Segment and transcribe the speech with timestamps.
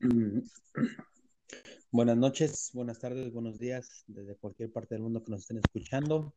[0.00, 0.40] Mm.
[1.90, 6.34] Buenas noches, buenas tardes, buenos días desde cualquier parte del mundo que nos estén escuchando.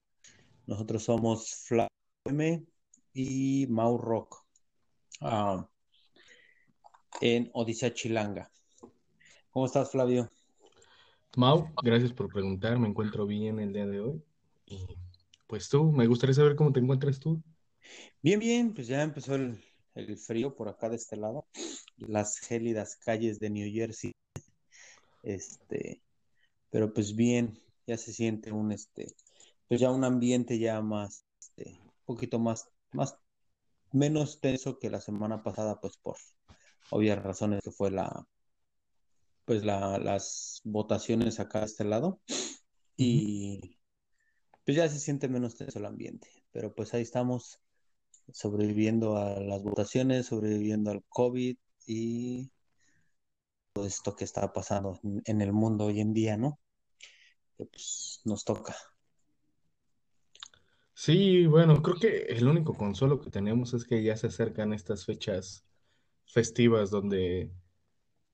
[0.66, 1.90] Nosotros somos Flavio
[2.26, 2.66] M
[3.14, 4.38] y Mau Rock
[5.20, 5.68] ah,
[7.20, 8.50] en Odisea Chilanga.
[9.52, 10.30] ¿Cómo estás, Flavio?
[11.36, 12.80] Mau, gracias por preguntar.
[12.80, 14.24] Me encuentro bien el día de hoy.
[14.66, 14.88] Y
[15.46, 17.44] pues tú, me gustaría saber cómo te encuentras tú.
[18.22, 19.62] Bien, bien, pues ya empezó el,
[19.96, 21.46] el frío por acá de este lado,
[22.08, 24.14] las gélidas calles de New Jersey.
[25.24, 26.02] Este,
[26.70, 29.14] pero pues bien, ya se siente un este,
[29.68, 33.16] pues ya un ambiente ya más, este, un poquito más, más,
[33.92, 36.18] menos tenso que la semana pasada, pues por
[36.92, 38.26] obvias razones que fue la,
[39.46, 42.22] pues la, las votaciones acá de este lado.
[42.98, 43.80] Y
[44.66, 46.30] pues ya se siente menos tenso el ambiente.
[46.52, 47.60] Pero pues ahí estamos
[48.32, 52.52] sobreviviendo a las votaciones, sobreviviendo al COVID y
[53.74, 56.60] todo esto que está pasando en, el mundo hoy en día, ¿no?
[57.58, 58.76] Que pues nos toca.
[60.94, 65.06] Sí, bueno, creo que el único consuelo que tenemos es que ya se acercan estas
[65.06, 65.66] fechas
[66.26, 67.52] festivas donde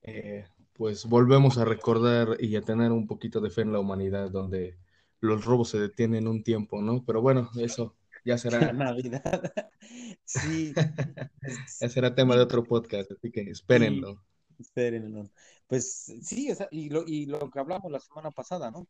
[0.02, 4.30] eh, pues volvemos a recordar y a tener un poquito de fe en la humanidad,
[4.30, 4.78] donde
[5.20, 7.04] los robos se detienen un tiempo, ¿no?
[7.04, 8.72] Pero bueno, eso ya será.
[8.72, 9.52] Navidad.
[10.24, 10.72] sí.
[11.80, 14.22] ya será tema de otro podcast, así que espérenlo.
[14.58, 15.30] espérenlo.
[15.66, 18.88] Pues sí, y, lo, y lo que hablamos la semana pasada, ¿no?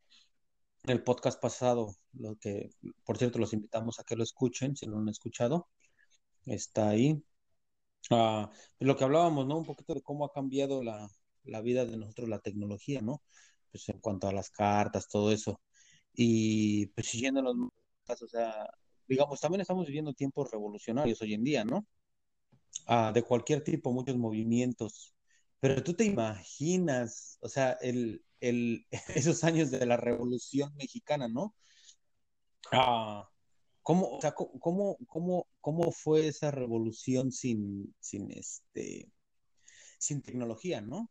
[0.84, 2.70] El podcast pasado, lo que,
[3.04, 5.68] por cierto, los invitamos a que lo escuchen, si no lo han escuchado,
[6.46, 7.22] está ahí.
[8.10, 9.58] Ah, lo que hablábamos, ¿no?
[9.58, 11.08] Un poquito de cómo ha cambiado la,
[11.44, 13.22] la vida de nosotros, la tecnología, ¿no?
[13.70, 15.60] Pues en cuanto a las cartas, todo eso.
[16.14, 17.56] Y pues siguiendo los
[18.22, 18.66] o sea,
[19.08, 21.86] digamos, también estamos viviendo tiempos revolucionarios hoy en día, ¿no?
[22.86, 25.14] Ah, de cualquier tipo, muchos movimientos.
[25.60, 31.54] Pero tú te imaginas, o sea, el, el, esos años de la Revolución Mexicana, ¿no?
[32.72, 33.28] Ah,
[33.82, 39.10] ¿cómo, o sea, cómo, cómo, cómo fue esa revolución sin, sin, este,
[39.98, 41.10] sin tecnología, ¿no?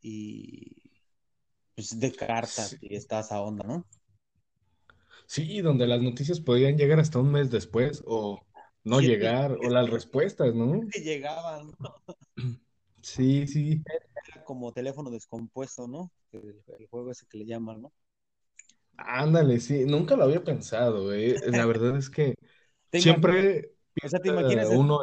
[0.00, 0.92] Y
[1.74, 3.86] pues de cartas y esta esa onda, ¿no?
[5.26, 8.40] Sí, donde las noticias podían llegar hasta un mes después o
[8.84, 10.80] no llegar, o las respuestas, ¿no?
[10.92, 11.72] Llegaban.
[13.04, 13.82] Sí, sí.
[14.28, 16.12] Era como teléfono descompuesto, ¿no?
[16.30, 17.92] El, juego ese que le llaman, ¿no?
[18.96, 21.34] Ándale, sí, nunca lo había pensado, ¿eh?
[21.48, 22.36] La verdad es que
[22.92, 23.72] siempre
[24.04, 25.00] o sea, te imaginas uno...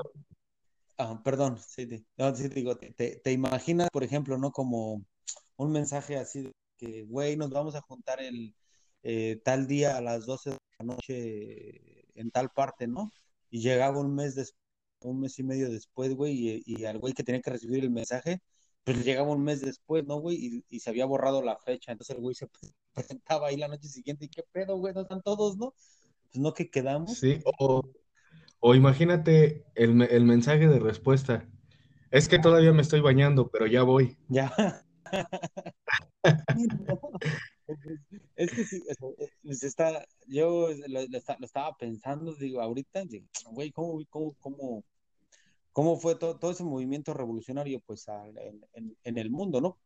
[0.97, 4.51] Ah, perdón, sí, te, sí te digo, te, te, imaginas, por ejemplo, ¿no?
[4.51, 5.05] Como
[5.55, 8.53] un mensaje así de que, güey, nos vamos a juntar el
[9.03, 13.11] eh, tal día a las 12 de la noche en tal parte, ¿no?
[13.49, 14.59] Y llegaba un mes después,
[15.01, 18.41] un mes y medio después, güey, y, al güey que tenía que recibir el mensaje,
[18.83, 20.63] pues llegaba un mes después, ¿no, güey?
[20.69, 22.47] Y, se había borrado la fecha, entonces el güey se
[22.93, 25.73] presentaba ahí la noche siguiente, y qué pedo, güey, no están todos, ¿no?
[26.31, 27.17] Pues no que quedamos.
[27.17, 27.81] Sí, o,
[28.59, 31.47] o imagínate el, el mensaje de respuesta.
[32.11, 34.17] Es que todavía me estoy bañando, pero ya voy.
[34.27, 34.51] Ya.
[38.35, 38.81] Es que sí,
[39.43, 43.03] pues está, yo lo, estaba pensando, digo, ahorita,
[43.51, 44.83] güey, ¿cómo, cómo, cómo,
[45.71, 48.07] cómo fue todo, todo, ese movimiento revolucionario pues
[48.73, 49.79] en, en, el mundo, ¿no?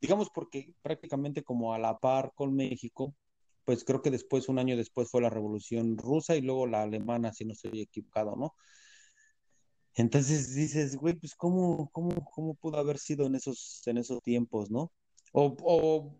[0.00, 3.14] Digamos porque prácticamente como a la par con México,
[3.64, 7.32] pues creo que después, un año después fue la revolución rusa y luego la alemana,
[7.32, 8.54] si no estoy equivocado, ¿no?
[9.94, 14.70] Entonces dices, güey, pues cómo, cómo, cómo pudo haber sido en esos, en esos tiempos,
[14.70, 14.92] ¿no?
[15.32, 16.18] O, o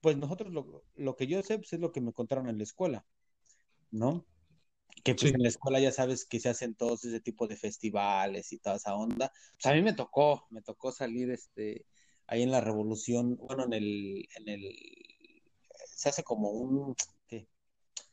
[0.00, 2.64] pues nosotros lo, lo, que yo sé pues, es lo que me contaron en la
[2.64, 3.06] escuela,
[3.90, 4.26] ¿no?
[5.04, 8.52] Que pues en la escuela ya sabes que se hacen todos ese tipo de festivales
[8.52, 9.32] y toda esa onda.
[9.52, 11.86] Pues a mí me tocó, me tocó salir este
[12.26, 14.62] ahí en la revolución, bueno, en el, en el
[15.86, 16.94] se hace como un
[17.26, 17.48] ¿qué?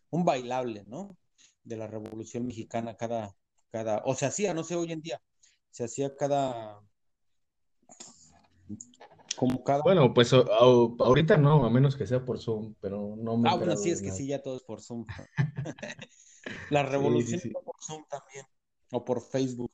[0.09, 1.17] un bailable, ¿no?
[1.63, 3.35] De la revolución mexicana cada,
[3.69, 5.21] cada, o se hacía, no sé hoy en día,
[5.71, 6.81] se hacía cada
[9.83, 13.49] bueno, pues ahorita no, a menos que sea por Zoom, pero no me.
[13.49, 15.05] Ah, bueno, sí, es que sí, ya todo es por Zoom.
[16.69, 18.45] La revolución por Zoom también,
[18.91, 19.71] o por Facebook.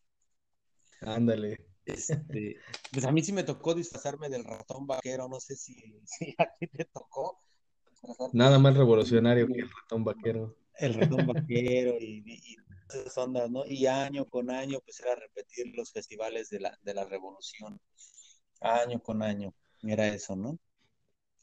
[1.02, 1.66] Ándale.
[1.86, 2.58] Este,
[2.92, 5.76] pues a mí sí me tocó disfrazarme del ratón vaquero, no sé si,
[6.38, 7.40] a ti te tocó.
[8.34, 10.56] Nada más revolucionario que el ratón vaquero.
[10.76, 12.56] El ratón vaquero y, y,
[12.90, 13.66] esas ondas, ¿no?
[13.66, 17.80] Y año con año, pues era repetir los festivales de la, de la revolución
[18.64, 20.60] año con año, era eso, ¿no?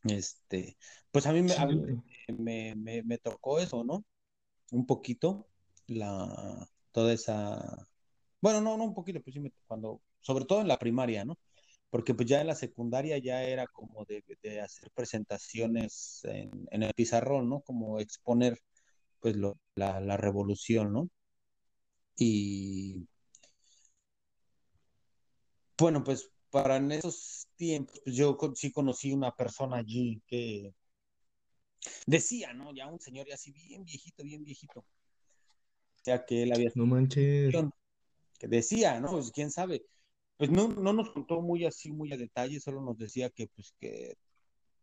[0.05, 0.77] Este,
[1.11, 4.05] pues a mí, me, me, me, tocó eso, ¿no?
[4.73, 5.49] Un poquito,
[5.87, 7.89] la, toda esa,
[8.41, 11.39] bueno, no, no un poquito, pues sí, cuando, sobre todo en la primaria, ¿no?
[11.91, 16.83] porque pues ya en la secundaria ya era como de, de hacer presentaciones en, en,
[16.85, 17.61] el pizarrón, ¿no?
[17.63, 18.61] Como exponer
[19.21, 21.11] pues lo, la, la revolución, ¿no?
[22.17, 23.09] Y
[25.79, 30.75] bueno, pues para en esos tiempos, pues yo sí conocí una persona allí que
[32.07, 32.75] decía, ¿no?
[32.75, 34.81] Ya un señor ya así bien viejito, bien viejito.
[34.81, 36.71] O sea, que él había...
[36.75, 37.55] No manches.
[38.39, 39.11] Que decía, ¿no?
[39.11, 39.85] Pues quién sabe.
[40.39, 43.75] Pues no, no nos contó muy así, muy a detalle, solo nos decía que, pues,
[43.79, 44.17] que,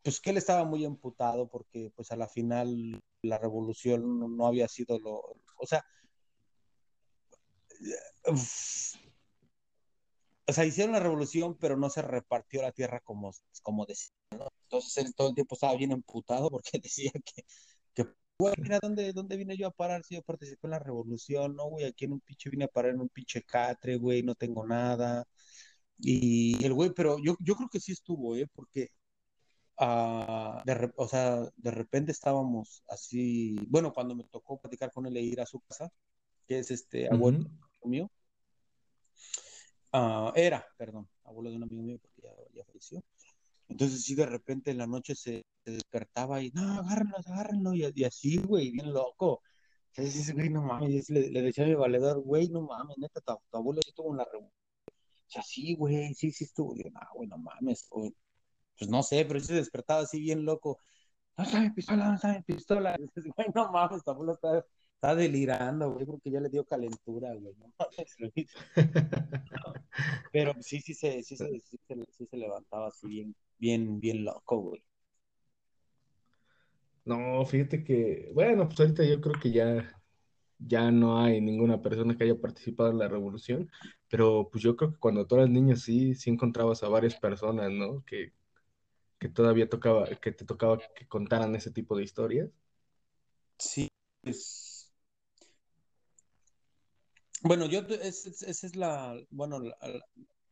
[0.04, 4.46] pues, que él estaba muy emputado porque, pues, a la final la revolución no, no
[4.46, 5.16] había sido lo...
[5.58, 5.84] O sea,
[10.48, 13.34] o sea, hicieron la revolución, pero no se repartió la tierra como,
[13.64, 14.48] como decían, ¿no?
[14.64, 17.44] Entonces él todo el tiempo estaba bien emputado porque decía que,
[17.94, 18.06] que
[18.40, 21.56] güey, mira, ¿dónde, ¿dónde vine yo a parar si yo participé en la revolución?
[21.56, 24.36] No, güey, aquí en un pinche vine a parar en un pinche catre, güey, no
[24.36, 25.26] tengo nada.
[26.00, 28.48] Y el güey, pero yo, yo creo que sí estuvo, ¿eh?
[28.54, 28.92] Porque,
[29.80, 35.18] uh, de, o sea, de repente estábamos así, bueno, cuando me tocó platicar con él
[35.18, 35.92] e ir a su casa,
[36.48, 37.90] que es este abuelo uh -huh.
[37.90, 38.12] mío,
[39.98, 42.22] Uh, era, perdón, abuelo de un amigo mío porque
[42.54, 43.02] ya, falleció.
[43.68, 48.38] Entonces sí, de repente en la noche se, despertaba y, no, agárrenlo, agárrenlo, y, así,
[48.38, 49.42] güey, bien loco.
[49.96, 53.82] Entonces güey, no mames, le, decía a mi valedor, güey, no mames, neta, tu, abuelo
[53.84, 54.52] sí estuvo en la reunión.
[55.28, 56.76] O sea, sí, güey, sí, sí estuvo.
[56.76, 58.16] Yo, no, güey, no mames, güey.
[58.78, 60.80] Pues no sé, pero sí se despertaba así bien loco.
[61.38, 62.98] No está pistola, no está pistola.
[63.36, 64.64] Güey, no mames, tu abuelo está
[64.98, 67.54] está delirando, güey, porque ya le dio calentura, güey.
[67.58, 67.72] ¿no?
[70.32, 74.26] Pero sí, sí se, sí, se, sí, se, sí se levantaba así bien, bien, bien
[74.26, 74.84] loco, güey.
[77.06, 80.02] No, fíjate que, bueno, pues ahorita yo creo que ya,
[80.60, 83.70] ya no hay ninguna persona que haya participado en la revolución,
[84.10, 87.72] pero pues yo creo que cuando tú eras niño sí, sí encontrabas a varias personas,
[87.72, 88.04] ¿no?
[88.06, 88.34] Que,
[89.20, 92.50] que todavía tocaba, que te tocaba que contaran ese tipo de historias.
[93.60, 93.88] Sí,
[94.22, 94.67] pues
[97.48, 100.06] bueno, yo, esa es, la, bueno, la, la,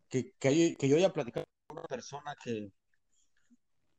[0.09, 2.71] que, que, yo, que, yo, haya platicado con una persona que,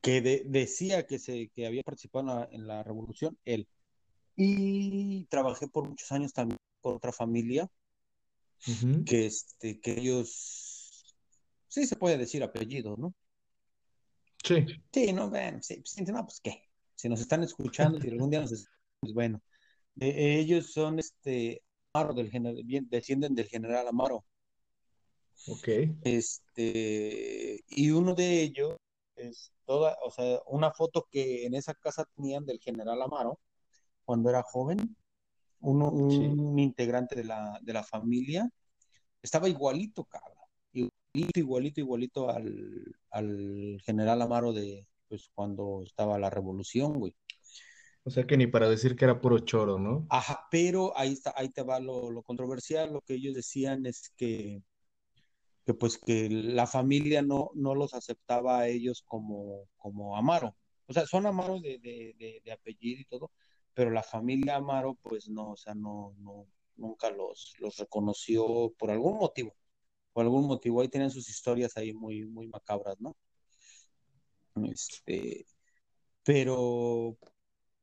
[0.00, 3.68] que de, decía que, se, que había participado en la, en la, revolución, él.
[4.36, 9.04] Y trabajé por muchos años también con otra familia, uh -huh.
[9.04, 11.16] que, este, que ellos,
[11.68, 13.14] sí se puede decir apellido, ¿no?
[14.44, 14.64] Sí.
[14.92, 16.62] Sí, no, bueno, sí, pues, no, pues qué.
[16.94, 19.42] Si nos están escuchando, si algún día nos escuchan, pues bueno.
[19.98, 21.62] Eh, ellos son este
[21.96, 22.30] Amaro, del
[22.88, 24.24] descienden del general Amaro.
[25.48, 25.68] Ok.
[26.02, 28.76] Este, y uno de ellos
[29.16, 33.38] es toda, o sea, una foto que en esa casa tenían del general Amaro
[34.04, 34.96] cuando era joven,
[35.60, 36.10] uno, un
[36.56, 36.62] sí.
[36.62, 38.48] integrante de la, de la familia,
[39.22, 40.36] estaba igualito, cabrón.
[40.72, 47.14] Igualito, igualito, igualito al, al general Amaro de pues cuando estaba la revolución, güey.
[48.06, 50.06] O sea que ni para decir que era puro choro, ¿no?
[50.10, 54.10] Ajá, pero ahí está, ahí te va lo, lo controversial, lo que ellos decían es
[54.16, 54.62] que,
[55.64, 60.56] que pues que la familia no, no los aceptaba a ellos como, como Amaro.
[60.86, 63.32] O sea, son Amaro de, de, de, apellido y todo,
[63.74, 68.92] pero la familia Amaro, pues no, o sea, no, no, nunca los, los reconoció por
[68.92, 69.52] algún motivo.
[70.12, 73.16] Por algún motivo, ahí tienen sus historias ahí muy, muy macabras, ¿no?
[74.64, 75.44] Este,
[76.22, 77.18] pero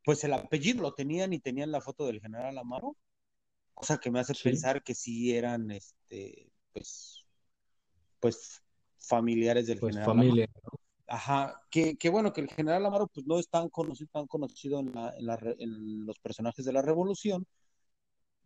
[0.04, 2.98] pues el apellido lo tenían y tenían la foto del general Amaro,
[3.74, 4.44] cosa que me hace sí.
[4.44, 7.26] pensar que sí eran, este, pues,
[8.20, 8.62] pues
[8.98, 10.46] familiares del pues general familia.
[10.46, 10.80] Amaro.
[11.08, 14.80] Ajá, que, que, bueno, que el general Amaro pues no es tan conocido, tan conocido
[14.80, 17.46] en, la, en, la, en los personajes de la revolución,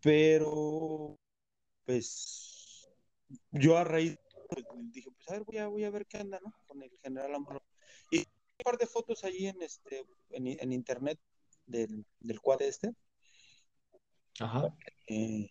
[0.02, 1.18] pero
[1.86, 2.90] pues
[3.52, 4.18] yo a raíz
[4.50, 6.54] pues, dije, pues a ver, voy a, voy a ver qué anda, ¿no?
[6.66, 7.64] Con el general Amaro.
[8.12, 11.20] Y un par de fotos allí en este en, en internet
[11.68, 12.94] del, del cuate este.
[14.40, 14.74] Ajá.
[15.08, 15.50] Eh,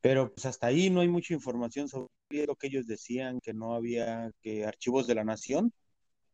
[0.00, 2.08] pero pues hasta ahí no hay mucha información sobre
[2.46, 5.72] lo que ellos decían, que no había, que archivos de la nación,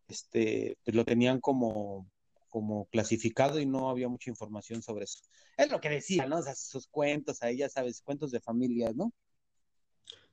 [0.09, 2.09] este, pues lo tenían como,
[2.49, 5.21] como clasificado y no había mucha información sobre eso.
[5.57, 6.39] Es lo que decían, ¿no?
[6.39, 9.13] O sea, sus cuentos ahí, ya sabes, cuentos de familias, ¿no?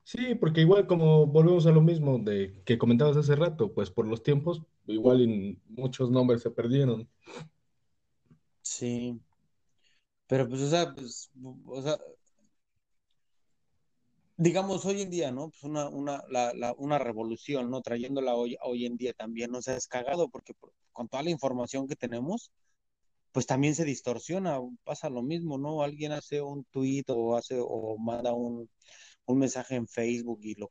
[0.04, 4.06] Sí, porque igual como volvemos a lo mismo de que comentabas hace rato, pues por
[4.06, 7.08] los tiempos, igual en muchos nombres se perdieron.
[8.74, 9.20] Sí.
[10.26, 11.30] Pero pues, o sea, pues,
[14.36, 15.50] digamos hoy en día, ¿no?
[15.50, 17.82] Pues una, una, la, la, una revolución, ¿no?
[17.82, 19.58] Trayéndola hoy, hoy en día también, ¿no?
[19.58, 20.54] O sea, es cagado porque
[20.92, 22.52] con toda la información que tenemos,
[23.32, 25.82] pues también se distorsiona, pasa lo mismo, ¿no?
[25.82, 28.68] Alguien hace un tweet o hace o manda un,
[29.26, 30.68] un mensaje en Facebook y lo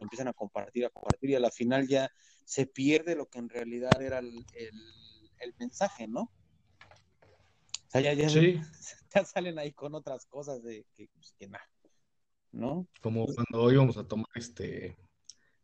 [0.00, 2.10] empiezan a compartir, a compartir, y a la final ya
[2.44, 4.44] se pierde lo que en realidad era el,
[5.58, 6.30] mensaje, ¿no?
[7.90, 8.28] O sea, ya, ya,
[9.14, 11.68] ya, salen ahí con otras cosas de que, pues, que nada,
[12.52, 12.86] ¿no?
[13.00, 14.96] Como cuando hoy vamos a tomar este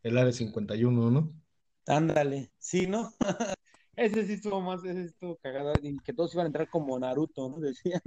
[0.03, 1.33] el área 51, ¿no?
[1.85, 3.13] Ándale, sí, ¿no?
[3.95, 7.47] ese sí estuvo más, ese estuvo cagado, y que todos iban a entrar como Naruto,
[7.47, 7.59] ¿no?
[7.61, 8.01] Decían.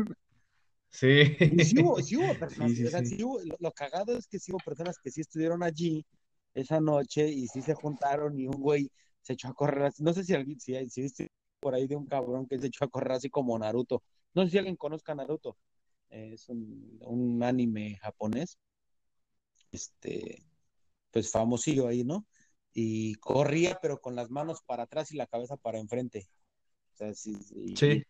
[0.90, 1.36] Sí.
[1.40, 4.52] Y sí hubo, sí hubo personas, o sea, sí hubo, lo, cagado es que sí
[4.52, 6.04] hubo personas que sí estuvieron allí
[6.52, 8.90] esa noche y sí se juntaron y un güey
[9.22, 12.06] se echó a correr, no sé si alguien, si, si viste por ahí de un
[12.06, 14.02] cabrón que se echó a correr así como Naruto,
[14.34, 15.56] no sé si alguien conozca Naruto,
[16.08, 18.58] es un, un anime japonés,
[19.72, 20.44] este,
[21.10, 22.26] pues famosillo ahí, ¿no?
[22.72, 26.28] Y corría, pero con las manos para atrás y la cabeza para enfrente.
[26.94, 28.04] O sea, sí, sí.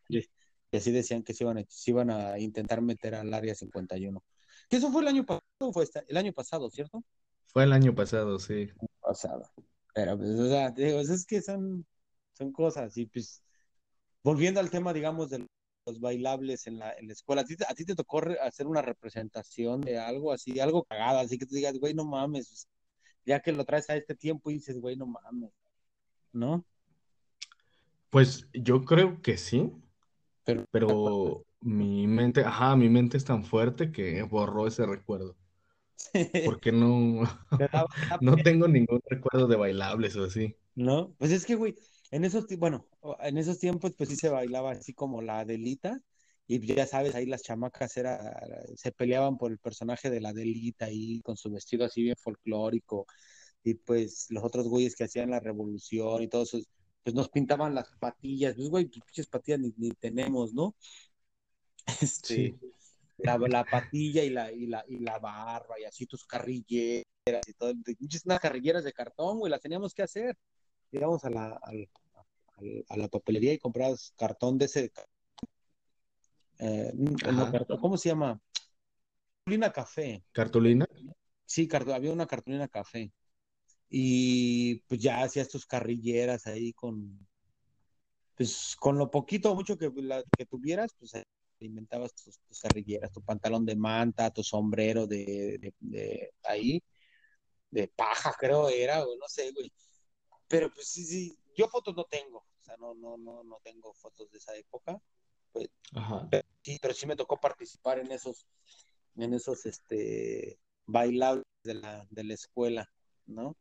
[0.73, 4.23] Y, así decían que se iban, a, se iban a intentar meter al área 51.
[4.69, 7.03] Que eso fue el año pasado, fue el año pasado, ¿cierto?
[7.47, 8.69] Fue el año pasado, sí.
[9.01, 9.51] Pasado.
[9.95, 11.85] Pero, pues, o sea, digo, es que son,
[12.41, 12.97] son cosas.
[12.97, 13.43] Y pues,
[14.25, 15.47] volviendo al tema, digamos, de
[15.87, 18.83] los bailables en la, en la escuela, ¿a ti, ¿a ti te tocó hacer una
[18.83, 22.69] representación de algo así, algo cagada, así que te digas, güey, no mames,
[23.25, 25.51] ya que lo traes a este tiempo y dices, güey, no mames,
[26.33, 26.65] ¿no?
[28.09, 29.73] Pues yo creo que sí,
[30.45, 35.37] pero, pero mi mente, ajá, mi mente es tan fuerte que borró ese recuerdo.
[36.45, 37.23] Porque no,
[38.21, 40.57] no tengo ningún recuerdo de bailables o así.
[40.75, 41.77] No, pues es que, güey,
[42.11, 42.87] en esos, bueno,
[43.21, 46.01] en esos tiempos, pues sí se bailaba así como la Adelita,
[46.53, 48.37] y ya sabes, ahí las chamacas era,
[48.75, 53.07] se peleaban por el personaje de la Delita ahí con su vestido así bien folclórico
[53.63, 56.59] y pues los otros güeyes que hacían la revolución y todo eso,
[57.05, 60.75] pues nos pintaban las patillas, pues güey, tus pinches patillas ni, tenemos, ¿no?
[62.03, 62.59] Este,
[63.19, 67.05] la, la, patilla y la, y, la, y la barba y así tus carrilleras
[67.47, 67.73] y todo,
[68.25, 70.37] unas carrilleras de cartón, güey, las teníamos que hacer.
[70.91, 71.61] Íbamos a la,
[72.89, 74.93] a la papelería y comprabas cartón de ese
[76.59, 76.93] eh,
[77.81, 78.41] ¿Cómo se llama?
[79.45, 80.23] Cartulina café.
[80.33, 80.87] ¿Cartulina?
[81.47, 83.11] Sí, había una cartulina café.
[83.89, 87.27] Y pues ya hacías tus carrilleras ahí con,
[88.37, 89.91] pues con lo poquito o mucho que,
[90.37, 91.13] que tuvieras, pues
[91.59, 95.73] inventabas tus, carrilleras, tu pantalón de manta, tu sombrero de,
[96.45, 96.83] ahí,
[97.71, 99.73] de paja creo era, o no sé, güey.
[100.49, 104.31] Pero pues sí, sí, yo fotos no tengo, sea, no, no, no, no tengo fotos
[104.31, 105.01] de esa época,
[105.53, 105.69] pues,
[106.63, 108.47] Sí, pero sí me tocó participar en esos,
[109.17, 112.91] en esos este, bailables de la, de la escuela,
[113.27, 113.57] ¿no?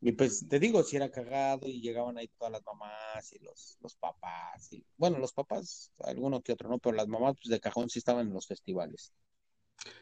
[0.00, 3.78] Y pues te digo, si era cagado y llegaban ahí todas las mamás y los,
[3.80, 4.72] los papás.
[4.72, 6.78] Y, bueno, los papás, alguno que otro, ¿no?
[6.78, 9.12] Pero las mamás, pues de cajón sí estaban en los festivales.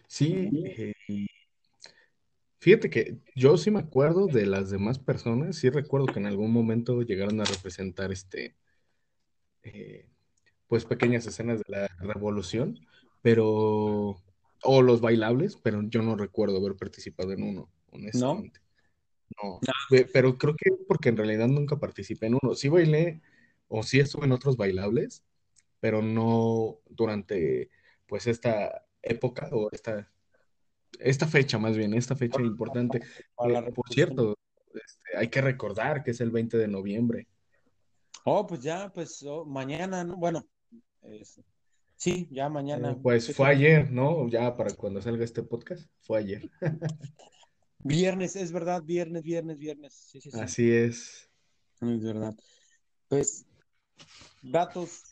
[0.09, 0.94] Sí, eh,
[2.65, 6.51] fíjate que yo sí me acuerdo de las demás personas, sí recuerdo que en algún
[6.51, 8.57] momento llegaron a representar este,
[9.65, 10.09] eh,
[10.67, 12.81] pues pequeñas escenas de la revolución,
[13.21, 14.17] pero,
[14.63, 18.61] o los bailables, pero yo no recuerdo haber participado en uno, honestamente.
[19.43, 19.61] No,
[20.15, 22.55] pero creo que porque en realidad nunca participé en uno.
[22.55, 23.21] Sí bailé
[23.69, 25.23] o sí estuve en otros bailables,
[25.81, 27.69] pero no durante
[28.07, 30.11] pues esta época o esta,
[31.01, 32.99] esta fecha más bien, esta fecha importante.
[32.99, 34.37] Eh, por cierto,
[34.73, 37.29] este, hay que recordar que es el 20 de noviembre.
[38.25, 40.47] Oh, pues ya, pues oh, mañana, bueno,
[41.97, 42.93] sí, ya mañana.
[42.93, 44.29] Eh, pues fue ayer, ¿no?
[44.29, 46.51] Ya para cuando salga este podcast, fue ayer.
[47.79, 50.13] viernes, es verdad, viernes, viernes, viernes.
[50.35, 51.31] Así es.
[51.81, 52.35] Es verdad.
[53.09, 53.47] Pues
[54.43, 55.03] datos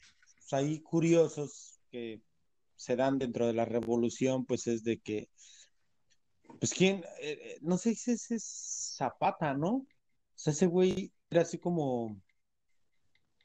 [0.53, 2.21] ahí curiosos que
[2.77, 5.29] se dan dentro de la revolución, pues es de que,
[6.63, 9.69] pues quién, eh, eh, no sé si ese es Zapata, ¿no?
[9.69, 9.87] O
[10.37, 12.23] sea, ese güey era así como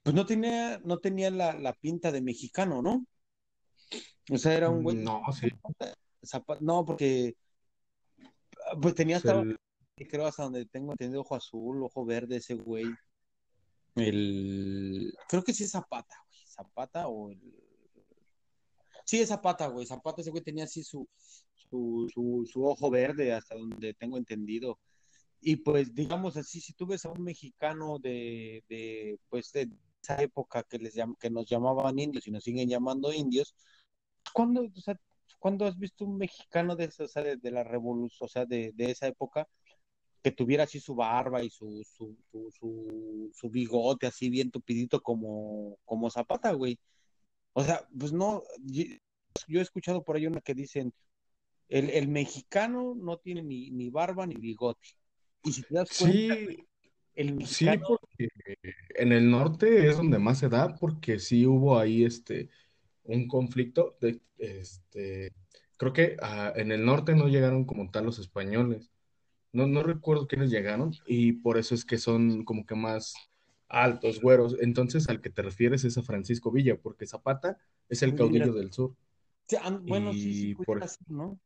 [0.03, 3.07] pues no tenía, no tenía la, pinta de mexicano, ¿no?
[4.29, 4.97] O sea, era un güey.
[4.97, 5.50] No, sí.
[6.59, 7.36] no, porque
[8.79, 9.43] pues tenía hasta,
[9.95, 12.86] creo hasta donde tengo entendido, ojo azul, ojo verde, ese güey.
[13.95, 16.45] El, creo que sí es Zapata, güey.
[16.45, 17.41] Zapata o el.
[19.05, 19.88] Sí, es Zapata, güey.
[19.88, 21.09] Zapata, ese güey tenía así su,
[21.69, 24.79] su, su, su ojo verde, hasta donde tengo entendido.
[25.41, 29.69] Y pues, digamos así, si tú ves a un mexicano de, de pues, de
[30.01, 33.55] esa época que, les que nos llamaban indios y nos siguen llamando indios,
[34.33, 35.00] ¿cuándo, o sea,
[35.39, 39.07] ¿cuándo has visto un mexicano de, o sea, de, la revolución, o sea, de, esa
[39.07, 39.47] época,
[40.24, 45.77] que tuviera así su barba y su, su, su, su, bigote así bien tupidito como,
[45.86, 46.79] como Zapata, güey?
[47.53, 48.83] O sea, pues no, yo,
[49.59, 50.93] he escuchado por ahí una que dicen,
[51.69, 54.88] el, el mexicano no tiene ni, ni barba ni bigote,
[55.43, 56.67] Y si te das cuenta, Sí,
[57.15, 58.29] el sí, mexicano, porque
[58.95, 62.50] en el norte es donde más se da, porque sí hubo ahí este
[63.03, 65.33] un conflicto de este
[65.77, 68.91] creo que ah, en el norte no llegaron como tal los españoles.
[69.53, 73.15] No, no recuerdo quiénes llegaron, y por eso es que son como que más
[73.69, 74.57] altos, güeros.
[74.62, 77.57] Entonces, al que te refieres es a Francisco Villa, porque Zapata
[77.89, 78.95] es el pudiera caudillo del sur.
[79.47, 81.39] Sí, bueno, sí, sí, Y por ¿no?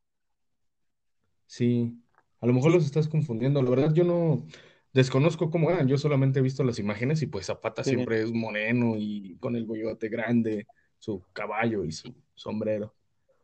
[1.52, 2.02] Sí,
[2.40, 3.62] a lo mejor los estás confundiendo.
[3.62, 4.46] La verdad, yo no
[4.94, 5.86] desconozco cómo eran.
[5.88, 9.58] Yo solamente he visto las imágenes y pues Zapata sí, siempre es moreno y con
[9.58, 12.96] el bigote grande, su caballo y su sombrero.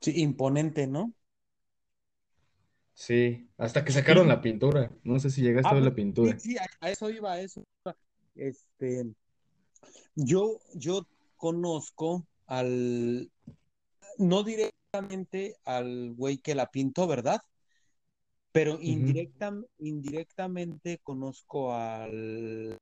[0.02, 1.14] sí, imponente, ¿no?
[2.94, 4.92] Sí, hasta que sacaron la pintura.
[5.04, 6.38] No sé si llegaste ah, a ver pues, la sí, pintura.
[6.40, 7.96] sí, a, a eso iba, a eso iba.
[8.36, 9.06] Este,
[10.16, 13.32] yo, yo conozco al,
[14.18, 17.42] no directamente al güey que la pintó, ¿verdad?
[18.58, 22.76] Pero indirecta, indirectamente conozco al,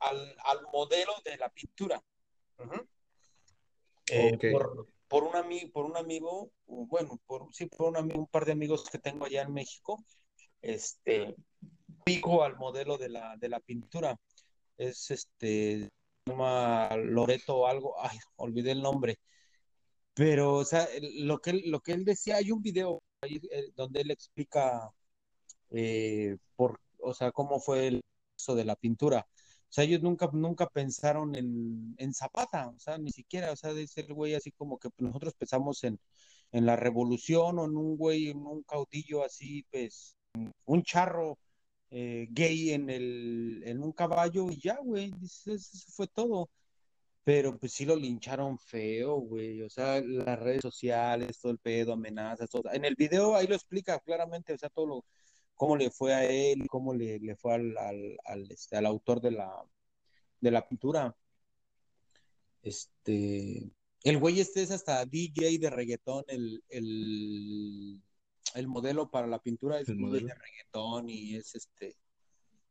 [0.00, 2.02] al, al modelo de la pintura.
[4.10, 8.26] Eh, por, por, un ami- por un amigo, bueno, por, sí, por un amigo, un
[8.26, 10.04] par de amigos que tengo allá en México,
[10.60, 11.36] este,
[12.04, 14.18] pico al modelo de la, de la pintura.
[14.76, 15.90] Es este, se
[16.26, 19.20] llama Loreto o algo, ay, olvidé el nombre.
[20.14, 20.88] Pero, o sea,
[21.20, 24.90] lo que, lo que él decía, hay un video ahí, eh, donde él explica
[25.70, 28.02] eh, por, o sea, cómo fue el
[28.38, 29.26] uso de la pintura.
[29.70, 33.72] O sea, ellos nunca, nunca pensaron en, en Zapata, o sea, ni siquiera, o sea,
[33.72, 36.00] de ser güey así como que nosotros pensamos en,
[36.52, 40.16] en la revolución o en un güey, en un caudillo así, pues,
[40.64, 41.38] un charro
[41.90, 45.52] eh, gay en el, en un caballo y ya, güey, eso
[45.94, 46.50] fue todo.
[47.24, 49.62] Pero pues sí lo lincharon feo, güey.
[49.62, 52.72] O sea, las redes sociales, todo el pedo, amenazas, todo.
[52.72, 55.04] En el video ahí lo explica claramente, o sea, todo lo,
[55.54, 59.20] cómo le fue a él, cómo le, le fue al, al, al, este, al autor
[59.20, 59.52] de la,
[60.40, 61.14] de la pintura.
[62.62, 63.70] Este,
[64.04, 68.00] el güey este es hasta DJ de reggaetón, el, el,
[68.54, 70.28] el modelo para la pintura es el modelo.
[70.28, 71.96] de reggaetón y es este,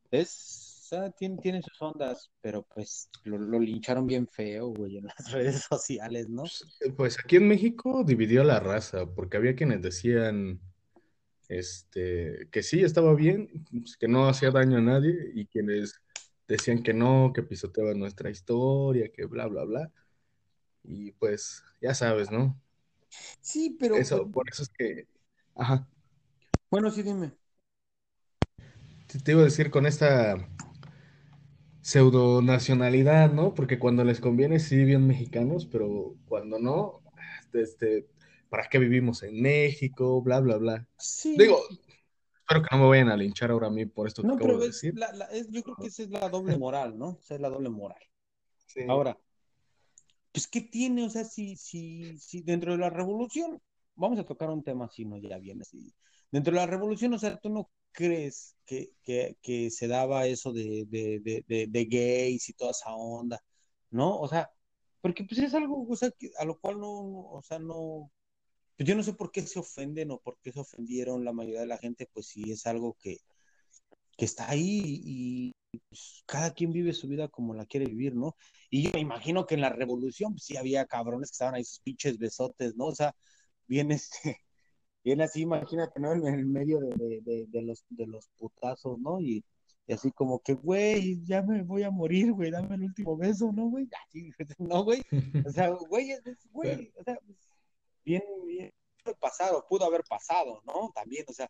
[0.09, 5.05] es, sea, tiene, tiene sus ondas, pero pues lo, lo lincharon bien feo, güey, en
[5.05, 6.43] las redes sociales, ¿no?
[6.43, 6.65] Pues,
[6.97, 10.59] pues aquí en México dividió la raza, porque había quienes decían
[11.49, 16.01] este, que sí estaba bien, pues, que no hacía daño a nadie, y quienes
[16.47, 19.91] decían que no, que pisoteaba nuestra historia, que bla, bla, bla.
[20.83, 22.59] Y pues, ya sabes, ¿no?
[23.41, 25.07] Sí, pero pues, Eso, por eso es que,
[25.55, 25.87] ajá,
[26.69, 27.33] bueno, sí, dime.
[29.07, 30.37] te, te iba a decir con esta
[31.89, 33.53] pseudo nacionalidad, ¿no?
[33.55, 37.01] Porque cuando les conviene sí bien mexicanos, pero cuando no,
[37.53, 38.07] este,
[38.49, 40.21] ¿para qué vivimos en México?
[40.21, 40.87] Bla, bla, bla.
[40.97, 41.59] Sí, Digo,
[42.41, 44.51] espero que no me vayan a linchar ahora a mí por esto que no, acabo
[44.51, 44.93] pero de es decir.
[44.95, 47.17] la, la- es, yo creo que esa es la doble moral, ¿no?
[47.21, 48.01] Esa es la doble moral.
[48.67, 49.17] Sí, Ahora,
[50.31, 51.05] pues, ¿qué tiene?
[51.05, 53.59] O sea, si, si, si dentro de la revolución,
[53.95, 55.17] vamos a tocar un tema así, ¿no?
[55.17, 55.93] Ya viene así.
[56.31, 60.53] Dentro de la revolución, o sea, ¿tú no crees que, que, que se daba eso
[60.53, 63.39] de, de, de, de, gays y toda esa onda,
[63.91, 64.17] ¿no?
[64.19, 64.49] O sea,
[65.01, 68.11] porque pues es algo, o sea, que- a lo cual no, o sea, no,
[68.77, 71.61] pues yo no sé por qué se ofenden o por qué se ofendieron la mayoría
[71.61, 73.17] de la gente, pues si es algo que,
[74.17, 75.51] que está ahí y
[75.89, 78.35] pues, cada quien vive su vida como la quiere vivir, ¿no?
[78.69, 81.63] Y yo me imagino que en la revolución pues, sí había cabrones que estaban ahí
[81.63, 82.85] sus pinches besotes, ¿no?
[82.87, 83.15] O sea,
[83.67, 84.37] bien este,
[85.03, 86.13] bien así, imagínate, ¿no?
[86.13, 89.19] En el medio de, de, de, de los, de los putazos, ¿no?
[89.19, 89.43] Y,
[89.87, 93.51] y así como que, güey, ya me voy a morir, güey, dame el último beso,
[93.51, 93.89] ¿no, güey?
[94.05, 95.01] Así, no, güey.
[95.45, 97.37] O sea, güey, es, güey, o sea, pues,
[98.05, 98.71] bien, bien,
[99.03, 100.91] puede pasar o pudo haber pasado, ¿no?
[100.93, 101.49] También, o sea,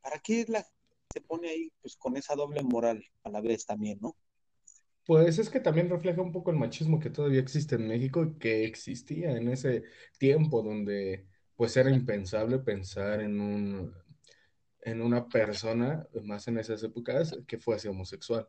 [0.00, 0.74] ¿para qué la gente
[1.12, 4.16] se pone ahí pues con esa doble moral a la vez también, ¿no?
[5.06, 8.38] Pues es que también refleja un poco el machismo que todavía existe en México y
[8.38, 9.82] que existía en ese
[10.18, 13.94] tiempo donde pues era impensable pensar en un,
[14.82, 18.48] en una persona, más en esas épocas, que fuese homosexual.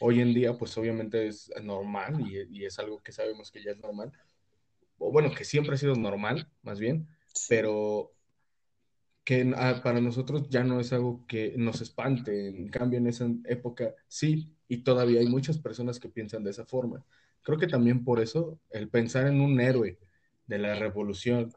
[0.00, 3.72] Hoy en día pues obviamente es normal y, y es algo que sabemos que ya
[3.72, 4.12] es normal,
[4.98, 7.46] o bueno, que siempre ha sido normal, más bien, Sí.
[7.48, 8.12] pero
[9.24, 12.48] que ah, para nosotros ya no es algo que nos espante.
[12.48, 16.64] En cambio, en esa época sí, y todavía hay muchas personas que piensan de esa
[16.64, 17.04] forma.
[17.42, 19.98] Creo que también por eso el pensar en un héroe
[20.46, 21.52] de la revolución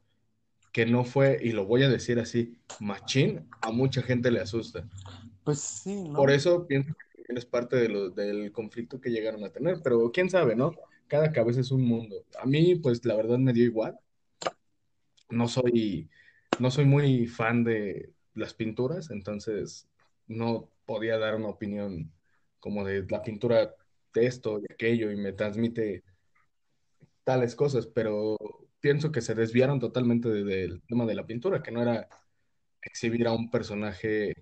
[0.72, 4.88] que no fue, y lo voy a decir así, machín, a mucha gente le asusta.
[5.44, 6.36] Pues sí, Por ¿no?
[6.36, 10.30] eso pienso que es parte de lo, del conflicto que llegaron a tener, pero quién
[10.30, 10.74] sabe, ¿no?
[11.08, 12.26] Cada cabeza es un mundo.
[12.42, 13.98] A mí, pues la verdad me dio igual.
[15.30, 16.10] No soy,
[16.60, 19.88] no soy muy fan de, las pinturas, entonces
[20.28, 22.12] no podía dar una opinión
[22.60, 23.76] como de la pintura
[24.14, 26.04] de esto y aquello y me transmite
[27.24, 28.38] tales cosas, pero
[28.82, 32.10] pienso que se desviaron totalmente del tema de la pintura, que no era
[32.82, 34.34] exhibir a un personaje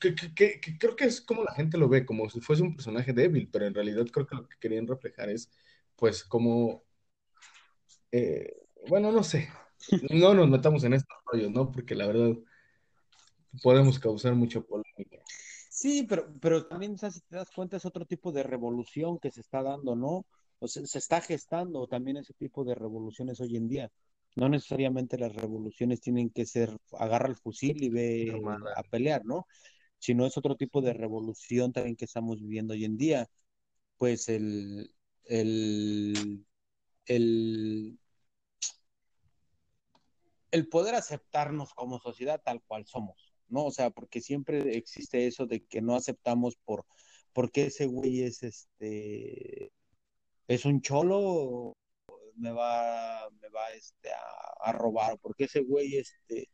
[0.00, 2.74] que, que, que, creo que es como la gente lo ve, como si fuese un
[2.74, 5.50] personaje débil, pero en realidad creo que lo que querían reflejar es,
[5.94, 6.82] pues, como,
[8.10, 8.52] eh,
[8.88, 9.48] bueno, no sé,
[10.10, 11.70] no nos metamos en estos rollos, ¿no?
[11.70, 12.36] Porque la verdad
[13.62, 15.18] podemos causar mucha polémica.
[15.70, 19.40] Sí, pero, pero también, si te das cuenta, es otro tipo de revolución que se
[19.40, 20.26] está dando, ¿no?
[20.58, 23.90] O sea, se está gestando también ese tipo de revoluciones hoy en día.
[24.36, 28.42] No necesariamente las revoluciones tienen que ser agarra el fusil y ve
[28.76, 29.46] a pelear, ¿no?
[29.98, 33.26] Sino es otro tipo de revolución también que estamos viviendo hoy en día.
[33.96, 36.46] Pues el, el,
[37.06, 37.98] el,
[40.50, 43.64] el poder aceptarnos como sociedad tal cual somos, ¿no?
[43.64, 46.84] O sea, porque siempre existe eso de que no aceptamos por
[47.32, 49.70] porque ese güey es este
[50.48, 51.74] es un cholo
[52.36, 56.48] me va me va este a, a robar porque ese güey este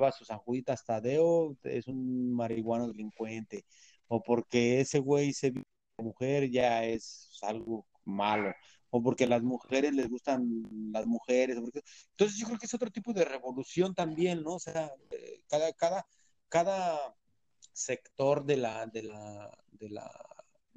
[0.00, 3.64] va a sus anjuditas Tadeo es un marihuano delincuente
[4.08, 5.52] o porque ese güey se
[5.98, 8.54] mujer ya es algo malo
[8.90, 10.62] o porque las mujeres les gustan
[10.92, 11.58] las mujeres.
[11.58, 14.54] Entonces yo creo que es otro tipo de revolución también, ¿no?
[14.54, 16.06] O sea, eh, cada, cada,
[16.48, 17.14] cada
[17.72, 20.10] sector de la, de la, de la,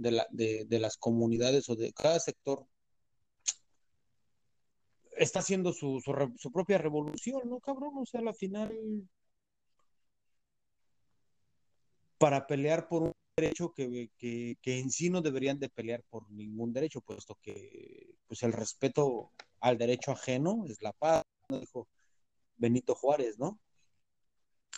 [0.02, 2.66] de, la, de, las comunidades o de cada sector
[5.18, 7.94] está haciendo su, su, su, propia revolución, ¿no, cabrón?
[7.98, 8.72] O sea, al final,
[12.18, 16.30] para pelear por un derecho que, que, que, en sí no deberían de pelear por
[16.32, 21.88] ningún derecho, puesto que pues el respeto al derecho ajeno es la paz, dijo
[22.58, 23.60] Benito Juárez, ¿no?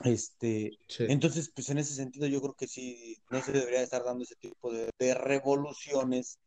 [0.04, 1.06] Este, sí.
[1.08, 4.36] entonces, pues en ese sentido yo creo que sí, no se debería estar dando ese
[4.36, 6.40] tipo de, de revoluciones,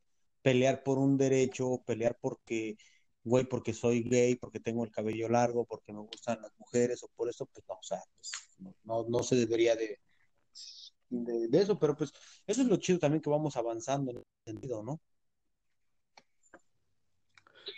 [0.43, 2.77] pelear por un derecho, pelear porque,
[3.25, 7.09] güey, porque soy gay, porque tengo el cabello largo, porque me gustan las mujeres o
[7.15, 10.01] por eso, pues no, o sea, pues, no, no, no se debería de,
[11.09, 12.13] de, de, eso, pero pues
[12.47, 15.01] eso es lo chido también que vamos avanzando en ese sentido, ¿no?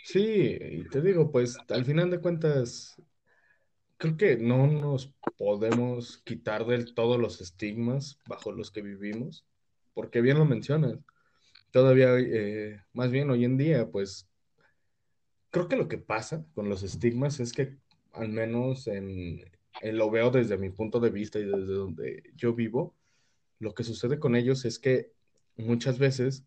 [0.03, 3.01] Sí, y te digo, pues al final de cuentas,
[3.99, 9.45] creo que no nos podemos quitar del todo los estigmas bajo los que vivimos,
[9.93, 10.97] porque bien lo mencionas,
[11.71, 14.27] todavía, eh, más bien hoy en día, pues
[15.51, 17.77] creo que lo que pasa con los estigmas es que
[18.13, 19.41] al menos en,
[19.81, 22.95] en lo veo desde mi punto de vista y desde donde yo vivo,
[23.59, 25.11] lo que sucede con ellos es que
[25.57, 26.45] muchas veces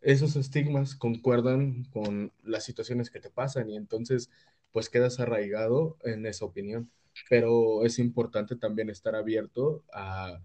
[0.00, 4.30] esos estigmas concuerdan con las situaciones que te pasan y entonces
[4.76, 6.90] pues quedas arraigado en esa opinión.
[7.30, 10.38] Pero es importante también estar abierto a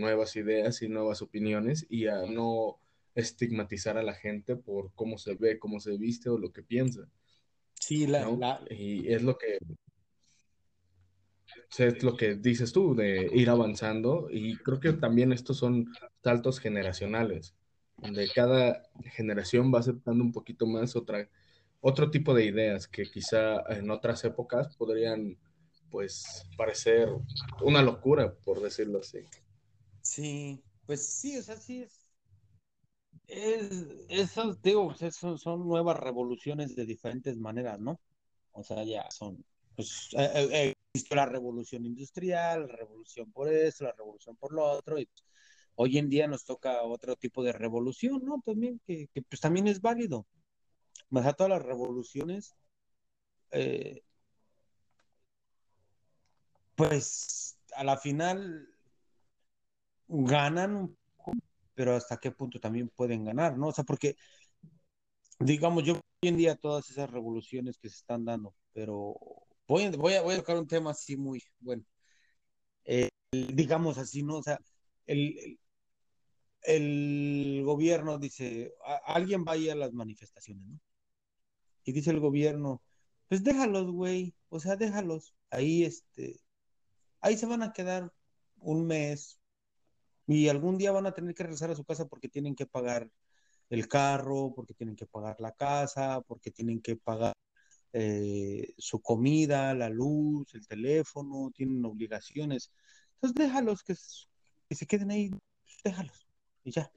[0.00, 2.80] nuevas ideas y nuevas opiniones y a no
[3.14, 7.08] estigmatizar a la gente por cómo se ve, cómo se viste o lo que piensa.
[7.74, 8.36] Sí, la, ¿no?
[8.36, 8.60] la...
[8.68, 9.58] y es lo que
[11.78, 16.58] es lo que dices tú, de ir avanzando, y creo que también estos son saltos
[16.58, 17.54] generacionales,
[17.96, 21.28] donde cada generación va aceptando un poquito más otra,
[21.80, 25.38] otro tipo de ideas que quizá en otras épocas podrían,
[25.90, 27.08] pues, parecer
[27.62, 29.20] una locura, por decirlo así.
[30.02, 32.08] Sí, pues sí, o sea, sí es.
[33.26, 38.00] es digo, esos son nuevas revoluciones de diferentes maneras, ¿no?
[38.52, 39.44] O sea, ya son,
[39.76, 40.74] pues, eh, eh,
[41.10, 45.08] la revolución industrial, la revolución por esto, la revolución por lo otro, y
[45.76, 48.42] hoy en día nos toca otro tipo de revolución, ¿no?
[48.44, 50.26] También, que, que pues también es válido.
[51.10, 52.54] Más a todas las revoluciones,
[53.50, 54.02] eh,
[56.74, 58.68] pues a la final
[60.08, 61.32] ganan un poco,
[61.74, 63.68] pero hasta qué punto también pueden ganar, ¿no?
[63.68, 64.16] O sea, porque,
[65.40, 69.16] digamos, yo hoy en día todas esas revoluciones que se están dando, pero
[69.66, 71.84] voy, a, voy, a, voy a tocar un tema así muy bueno.
[73.30, 74.38] Digamos así, ¿no?
[74.38, 74.58] O sea,
[75.06, 75.58] el,
[76.62, 80.80] el gobierno dice, a, alguien vaya a las manifestaciones, ¿no?
[81.84, 82.82] Y dice el gobierno,
[83.28, 85.34] pues déjalos, güey, o sea, déjalos.
[85.50, 86.40] Ahí, este,
[87.20, 88.12] ahí se van a quedar
[88.60, 89.40] un mes
[90.26, 93.10] y algún día van a tener que regresar a su casa porque tienen que pagar
[93.70, 97.34] el carro, porque tienen que pagar la casa, porque tienen que pagar
[97.92, 102.70] eh, su comida, la luz, el teléfono, tienen obligaciones.
[103.14, 103.94] Entonces déjalos que,
[104.68, 105.30] que se queden ahí,
[105.84, 106.26] déjalos
[106.64, 106.92] y ya.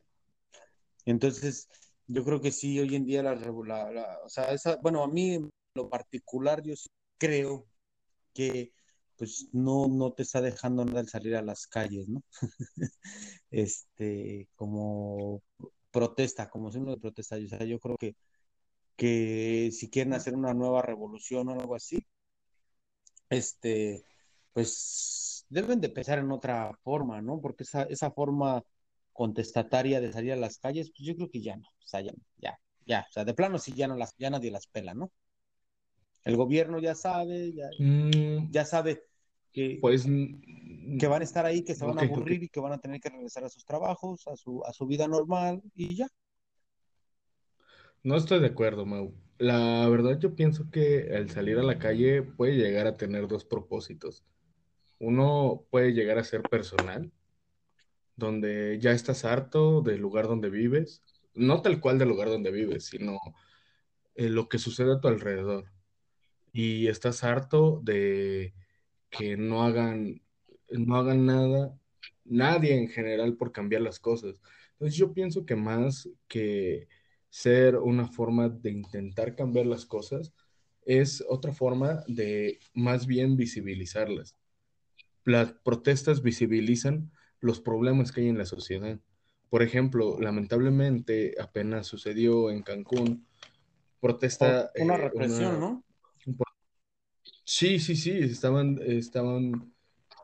[1.05, 1.69] Entonces,
[2.07, 5.07] yo creo que sí, hoy en día la, la, la o sea, esa, bueno, a
[5.07, 6.73] mí en lo particular yo
[7.17, 7.67] creo
[8.33, 8.73] que
[9.17, 12.23] pues no, no te está dejando nada el salir a las calles, ¿no?
[13.51, 15.43] este, como
[15.91, 17.37] protesta, como signo de protesta.
[17.37, 18.15] O sea, yo creo que,
[18.95, 22.05] que si quieren hacer una nueva revolución o algo así,
[23.29, 24.03] este,
[24.53, 27.39] pues deben de pensar en otra forma, ¿no?
[27.41, 28.63] Porque esa, esa forma
[29.21, 32.11] contestataria de salir a las calles, pues yo creo que ya no, o sea, ya,
[32.39, 32.57] ya,
[32.87, 35.11] ya, o sea, de plano sí ya no las, ya nadie las pela, ¿no?
[36.23, 39.03] El gobierno ya sabe, ya, Mm, ya sabe
[39.51, 40.07] que, pues
[40.99, 42.99] que van a estar ahí, que se van a aburrir y que van a tener
[42.99, 46.07] que regresar a sus trabajos, a su, a su vida normal y ya.
[48.01, 49.13] No estoy de acuerdo, Mau.
[49.37, 53.45] La verdad yo pienso que el salir a la calle puede llegar a tener dos
[53.45, 54.23] propósitos.
[54.99, 57.11] Uno puede llegar a ser personal,
[58.15, 62.85] donde ya estás harto del lugar donde vives, no tal cual del lugar donde vives,
[62.85, 63.17] sino
[64.15, 65.71] eh, lo que sucede a tu alrededor.
[66.53, 68.53] Y estás harto de
[69.09, 70.21] que no hagan,
[70.69, 71.77] no hagan nada,
[72.25, 74.35] nadie en general por cambiar las cosas.
[74.73, 76.87] Entonces yo pienso que más que
[77.29, 80.33] ser una forma de intentar cambiar las cosas,
[80.85, 84.35] es otra forma de más bien visibilizarlas.
[85.23, 88.97] Las protestas visibilizan los problemas que hay en la sociedad.
[89.49, 93.27] Por ejemplo, lamentablemente apenas sucedió en Cancún,
[93.99, 95.59] protesta una eh, represión, una...
[95.59, 95.83] ¿no?
[97.43, 99.73] Sí, sí, sí, estaban, estaban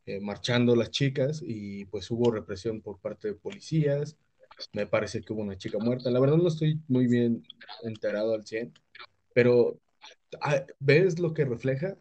[0.05, 4.15] eh, marchando las chicas y pues hubo represión por parte de policías.
[4.71, 6.09] Me parece que hubo una chica muerta.
[6.09, 7.43] La verdad no estoy muy bien
[7.83, 8.73] enterado al 100,
[9.33, 9.77] pero
[10.41, 11.97] ah, ¿ves lo que refleja?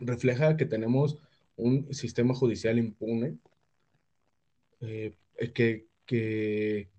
[0.00, 1.18] Refleja que tenemos
[1.56, 3.38] un sistema judicial impune
[4.80, 5.14] eh,
[5.54, 6.90] que, que,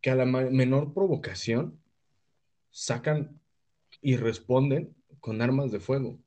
[0.00, 1.80] que a la menor provocación
[2.70, 3.40] sacan
[4.00, 6.18] y responden con armas de fuego.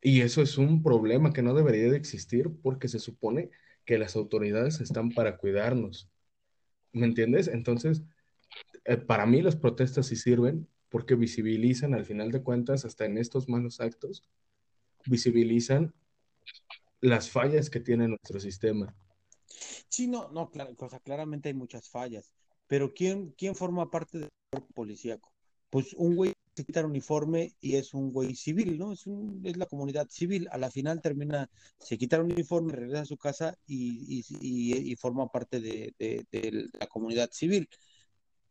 [0.00, 3.50] Y eso es un problema que no debería de existir porque se supone
[3.84, 6.10] que las autoridades están para cuidarnos.
[6.92, 7.48] ¿Me entiendes?
[7.48, 8.02] Entonces,
[8.84, 13.18] eh, para mí las protestas sí sirven porque visibilizan, al final de cuentas, hasta en
[13.18, 14.22] estos malos actos,
[15.06, 15.92] visibilizan
[17.00, 18.94] las fallas que tiene nuestro sistema.
[19.88, 22.32] Sí, no, no, claro, o claramente hay muchas fallas,
[22.66, 24.30] pero ¿quién, quién forma parte del
[24.74, 25.32] policíaco?
[25.70, 28.92] Pues un güey se quita el uniforme y es un güey civil, ¿no?
[28.92, 29.04] Es,
[29.44, 30.48] es la comunidad civil.
[30.52, 34.96] A la final termina, se quita el uniforme, regresa a su casa y, y, y,
[34.96, 37.68] forma parte de, de, de, la comunidad civil.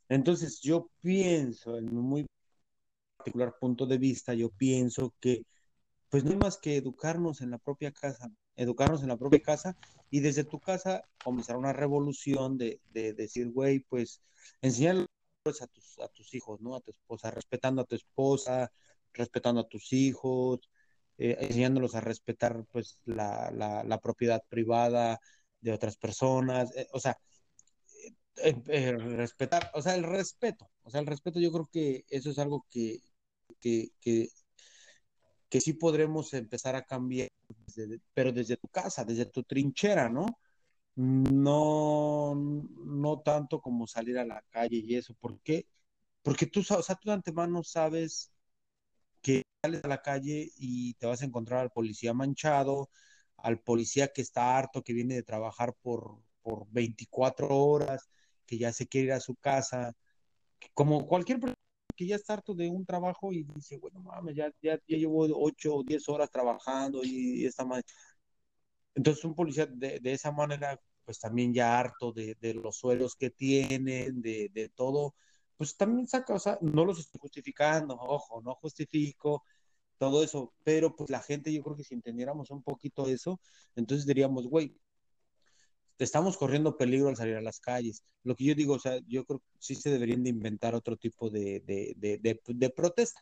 [0.09, 2.25] Entonces, yo pienso, en muy
[3.17, 5.45] particular punto de vista, yo pienso que
[6.09, 9.75] pues no hay más que educarnos en la propia casa, educarnos en la propia casa
[10.09, 14.21] y desde tu casa comenzar una revolución de, de decir, güey, pues
[14.61, 14.97] enseñar
[15.45, 16.75] a tus, a tus hijos, ¿no?
[16.75, 18.71] A tu esposa, respetando a tu esposa,
[19.13, 20.69] respetando a tus hijos,
[21.17, 25.19] eh, enseñándolos a respetar pues la, la, la, propiedad privada
[25.61, 27.17] de otras personas, eh, o sea,
[28.37, 32.31] eh, eh, respetar, o sea, el respeto, o sea, el respeto yo creo que eso
[32.31, 32.99] es algo que,
[33.59, 34.29] que, que
[35.53, 37.29] que sí podremos empezar a cambiar,
[37.67, 40.25] desde, pero desde tu casa, desde tu trinchera, ¿no?
[40.95, 45.13] No, no tanto como salir a la calle y eso.
[45.13, 45.67] ¿Por qué?
[46.23, 48.31] Porque tú, o sea, tú de antemano sabes
[49.21, 52.89] que sales a la calle y te vas a encontrar al policía manchado,
[53.37, 58.09] al policía que está harto, que viene de trabajar por, por 24 horas,
[58.47, 59.95] que ya se quiere ir a su casa,
[60.73, 61.62] como cualquier persona
[62.03, 65.27] que ya está harto de un trabajo y dice, bueno, mames, ya, ya, ya llevo
[65.33, 67.83] 8 o 10 horas trabajando y, y esta madre.
[68.95, 73.15] Entonces, un policía de, de, esa manera, pues también ya harto de, de los suelos
[73.15, 75.15] que tienen, de, de, todo,
[75.57, 79.43] pues también saca, o sea, no los estoy justificando, ojo, no justifico
[79.97, 83.39] todo eso, pero pues la gente, yo creo que si entendiéramos un poquito eso,
[83.75, 84.75] entonces diríamos, güey,
[86.03, 88.03] estamos corriendo peligro al salir a las calles.
[88.23, 90.97] Lo que yo digo, o sea, yo creo que sí se deberían de inventar otro
[90.97, 93.21] tipo de, de, de, de, protesta,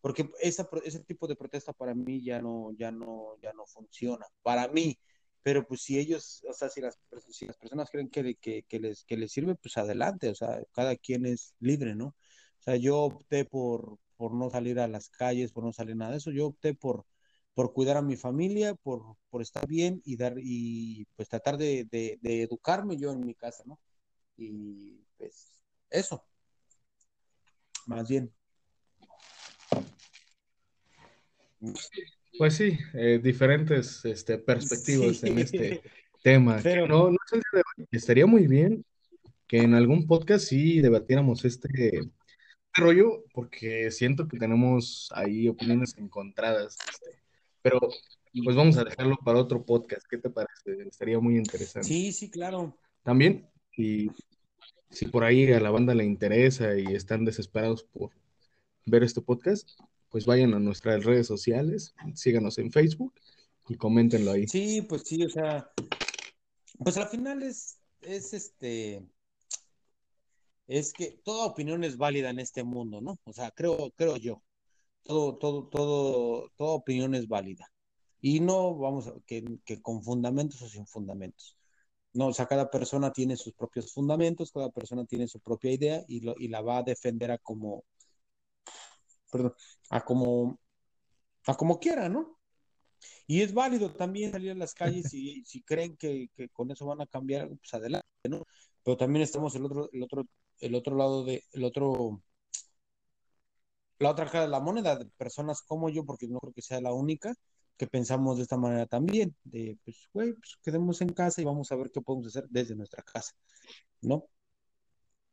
[0.00, 4.26] porque esa, ese tipo de protesta para mí ya no, ya no, ya no funciona,
[4.42, 4.98] para mí.
[5.42, 6.98] Pero pues si ellos, o sea, si las,
[7.30, 10.62] si las personas creen que, que, que, les, que les sirve, pues adelante, o sea,
[10.72, 12.08] cada quien es libre, ¿no?
[12.08, 16.12] O sea, yo opté por, por no salir a las calles, por no salir nada
[16.12, 17.06] de eso, yo opté por,
[17.60, 21.86] por cuidar a mi familia, por, por estar bien y dar y pues tratar de,
[21.90, 23.78] de, de, educarme yo en mi casa, ¿no?
[24.38, 26.24] Y pues eso,
[27.84, 28.32] más bien.
[32.38, 35.28] Pues sí, eh, diferentes este, perspectivas sí.
[35.28, 35.82] en este
[36.22, 36.60] tema.
[36.62, 37.86] Pero no, no es el de hoy.
[37.90, 38.86] Estaría muy bien
[39.46, 42.10] que en algún podcast sí debatiéramos este
[42.72, 46.78] rollo, porque siento que tenemos ahí opiniones encontradas.
[46.90, 47.20] Este,
[47.62, 47.78] Pero
[48.44, 50.06] pues vamos a dejarlo para otro podcast.
[50.08, 50.88] ¿Qué te parece?
[50.88, 51.88] Estaría muy interesante.
[51.88, 52.76] Sí, sí, claro.
[53.02, 54.10] También, y
[54.90, 58.10] si por ahí a la banda le interesa y están desesperados por
[58.86, 59.68] ver este podcast,
[60.08, 63.14] pues vayan a nuestras redes sociales, síganos en Facebook
[63.68, 64.46] y coméntenlo ahí.
[64.48, 65.70] Sí, pues sí, o sea,
[66.78, 69.06] pues al final es, es este,
[70.66, 73.18] es que toda opinión es válida en este mundo, ¿no?
[73.24, 74.42] O sea, creo, creo yo.
[75.04, 77.66] Todo, todo, todo, toda opinión es válida.
[78.20, 81.56] Y no vamos a, que, que con fundamentos o sin fundamentos.
[82.12, 86.04] No, o sea, cada persona tiene sus propios fundamentos, cada persona tiene su propia idea
[86.08, 87.84] y, lo, y la va a defender a como,
[89.30, 89.54] perdón,
[89.90, 90.58] a como,
[91.46, 92.38] a como quiera, ¿no?
[93.26, 96.86] Y es válido también salir a las calles y si creen que, que con eso
[96.86, 98.44] van a cambiar, pues adelante, ¿no?
[98.82, 100.26] Pero también estamos el otro, el otro,
[100.60, 102.22] el otro lado de, el otro,
[104.00, 106.80] la otra cara de la moneda, de personas como yo, porque no creo que sea
[106.82, 107.34] la única,
[107.78, 111.72] que pensamos de esta manera también, de, pues, güey, pues quedemos en casa y vamos
[111.72, 113.32] a ver qué podemos hacer desde nuestra casa,
[114.02, 114.26] ¿no?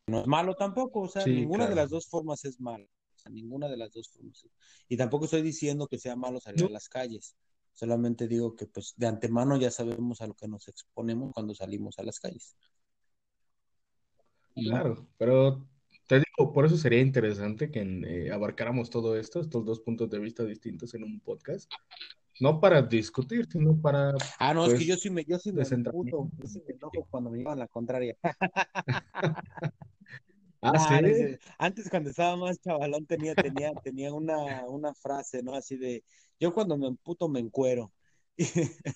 [0.07, 1.75] No es malo tampoco, o sea, Sí, ninguna de claro.
[1.75, 4.45] las dos formas es malo, o sea, ninguna de las dos formas.
[4.87, 7.35] Y tampoco estoy diciendo que sea malo salir No, a las calles,
[7.73, 11.99] solamente digo que pues de antemano ya sabemos a lo que nos exponemos cuando salimos
[11.99, 12.55] a las calles,
[14.55, 15.67] claro, pero
[16.37, 20.93] por eso sería interesante que eh, abarcáramos todo esto, estos dos puntos de vista distintos
[20.93, 21.71] en un podcast,
[22.39, 25.51] no para discutir, sino para, Ah, no, es que yo pues, sí me, yo sí
[25.51, 26.05] me desentramar.
[26.05, 28.15] yo sí me enojo cuando me llevan la contraria.
[30.59, 30.71] Ah,
[31.01, 31.37] no sí.
[31.59, 35.53] Antes cuando estaba más chavalón tenía, tenía, tenía una, una frase, ¿no?
[35.53, 36.03] Así de,
[36.39, 37.93] yo cuando me emputo me encuero.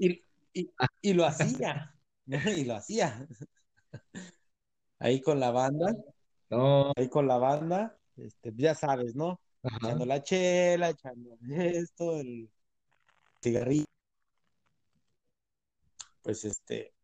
[0.00, 0.70] Y, y,
[1.02, 1.92] y lo hacía,
[2.24, 2.38] ¿no?
[2.56, 3.26] Y lo hacía.
[5.00, 5.92] Ahí con la banda,
[6.50, 9.40] no, ahí con la banda, este, ya sabes, ¿no?
[9.62, 12.50] ajá, Echando la chela, echando esto, el
[13.42, 13.86] cigarrillo,
[16.22, 16.94] pues este,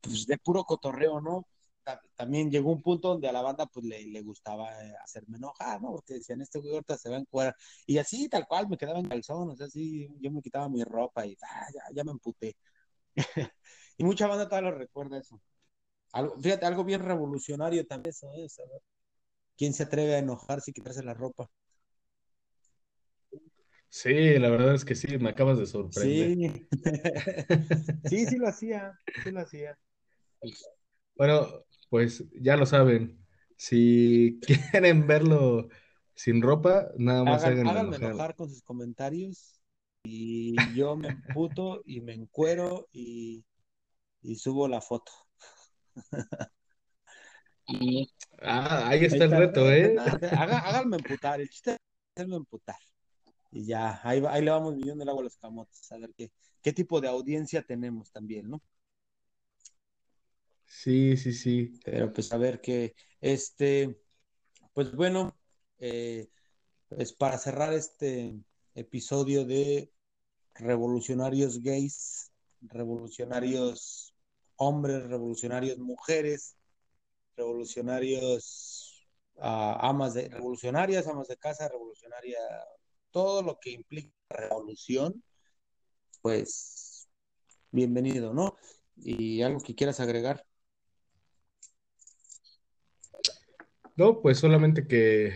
[0.00, 1.46] pues de puro cotorreo, ¿no?
[1.82, 5.36] Ta- También llegó un punto donde a la banda pues le, le gustaba eh, hacerme
[5.38, 5.92] enojar, ¿no?
[5.92, 7.56] Porque decían, este güey ahorita se va a encuadrar.
[7.86, 10.82] Y así, tal cual, me quedaba en calzón, o sea, así, yo me quitaba mi
[10.84, 12.56] ropa y ah, ya, ya me emputé.
[13.98, 15.40] Y mucha banda todavía lo recuerda eso.
[16.14, 18.80] Algo, fíjate, algo bien revolucionario también eso es, a ver,
[19.56, 21.50] ¿quién se atreve a enojarse y quitarse la ropa?
[23.88, 26.36] sí, la verdad es que sí, me acabas de sorprender.
[26.36, 26.68] Sí,
[28.02, 29.78] sí, sí lo hacía, sí lo hacía.
[31.16, 31.46] Bueno,
[31.90, 33.24] pues ya lo saben,
[33.56, 34.40] si
[34.72, 35.68] quieren verlo
[36.14, 37.96] sin ropa, nada más Hagan, háganme enojar.
[37.96, 39.60] enojar con sus comentarios
[40.04, 43.44] y yo me emputo y me encuero y,
[44.22, 45.12] y subo la foto.
[47.66, 48.10] Y
[48.42, 50.02] Ah, ahí ahí está el reto, eh,
[50.36, 51.78] haga- háganme emputar, el chiste es
[52.16, 52.76] hacerme emputar.
[53.52, 56.12] Y ya, ahí, va- ahí le vamos midiendo el agua a los camotes, a ver
[56.16, 58.62] qué, qué tipo de audiencia tenemos también, ¿no?
[60.66, 61.80] Sí, sí, sí.
[61.84, 63.98] Pero pues a ver qué, este,
[64.74, 65.38] pues bueno,
[65.78, 66.28] eh,
[66.88, 68.36] pues para cerrar este
[68.74, 69.92] episodio de
[70.54, 74.13] revolucionarios gays, revolucionarios
[74.56, 76.56] hombres, revolucionarios mujeres,
[77.36, 82.38] revolucionarios uh, amas de revolucionarias, amas de casa, revolucionaria,
[83.10, 85.22] todo lo que implica revolución,
[86.22, 87.08] pues
[87.70, 88.56] bienvenido, ¿no?
[88.96, 90.46] Y algo que quieras agregar.
[93.96, 95.34] No, pues solamente que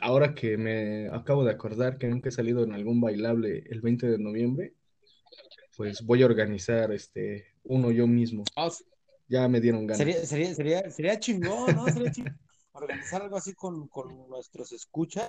[0.00, 4.06] ahora que me acabo de acordar que nunca he salido en algún bailable el 20
[4.06, 4.74] de noviembre,
[5.76, 8.44] pues voy a organizar este uno yo mismo.
[8.56, 8.70] Oh,
[9.28, 10.14] Ya me dieron ganas.
[10.14, 11.90] sería, sería, sería, sería chingón, ¿no?
[11.90, 12.32] Sería chingón
[12.72, 15.28] organizar algo así con, con nuestros escuchas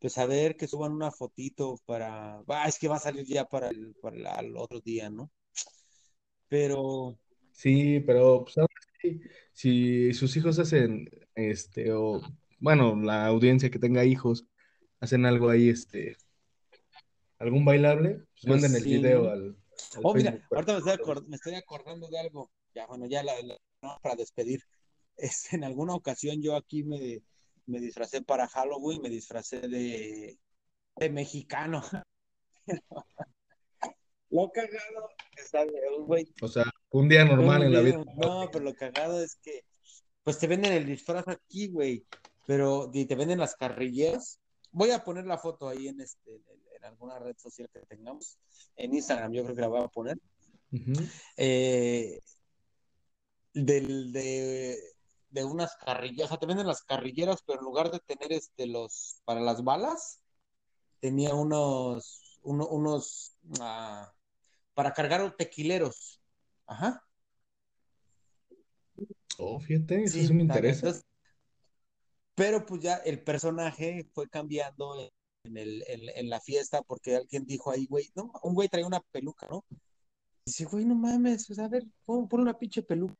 [0.00, 3.46] pues a ver que suban una fotito para, ah, es que va a salir ya
[3.46, 5.30] para el, para el, el otro día, ¿no?
[6.48, 7.18] Pero
[7.52, 9.20] Sí, pero pues ahora sí,
[9.52, 12.20] si sus hijos hacen, este, o
[12.60, 14.46] bueno, la audiencia que tenga hijos,
[15.00, 16.16] hacen algo ahí, este,
[17.38, 19.56] algún bailable, pues pues manden el sí, video al
[20.02, 21.16] Oh, mira, ahorita me estoy, lo vean.
[21.18, 22.50] acord- me estoy acordando de algo.
[22.74, 24.62] Ya, bueno, ya la, la- no, para despedir.
[25.20, 27.20] Es, en alguna ocasión yo aquí me,
[27.66, 30.38] me disfracé para Halloween, me disfracé de,
[30.94, 31.82] de mexicano.
[34.30, 35.64] Lo cagado está
[36.00, 37.96] güey, O sea, un día normal en la vida.
[38.16, 39.64] no, pero lo cagado es que
[40.22, 42.04] pues te venden el disfraz aquí, güey,
[42.46, 44.38] pero y te venden las carrilleras.
[44.70, 46.42] Voy a poner la foto ahí en este
[46.78, 48.38] en, alguna red social que tengamos.
[48.76, 50.18] En Instagram yo creo que la voy a poner.
[51.36, 52.20] Eh,
[53.54, 54.78] del, de,
[55.30, 58.66] de unas carrilleras, o sea, te venden las carrilleras, pero en lugar de tener este
[58.66, 60.20] los para las balas,
[61.00, 64.12] tenía unos, unos, ah,
[64.74, 66.20] para cargar tequileros.
[66.66, 67.04] Ajá.
[69.38, 71.00] Oh, fíjate, eso sí, me interesa.
[72.34, 75.12] pero pues ya el personaje fue cambiando
[75.48, 75.82] en, el,
[76.14, 79.64] en, la fiesta porque alguien dijo ahí, güey, no, un güey traía una peluca, ¿no?
[80.44, 83.14] Dice, güey, no mames, a ver, pon, una pinche peluca.